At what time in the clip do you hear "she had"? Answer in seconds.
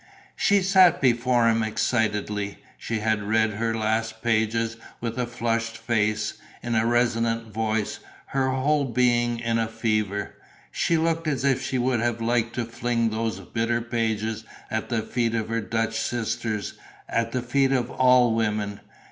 2.75-3.21